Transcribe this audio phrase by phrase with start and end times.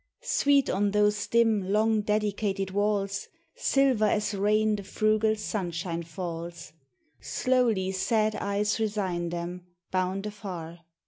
[0.23, 6.73] Sweet on those dim long dedicated walls, Silver as rain the frugal sunshine falls;
[7.19, 10.79] Slowly sad eyes resign them, bound afar.